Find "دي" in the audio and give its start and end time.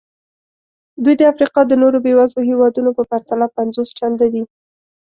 4.33-4.43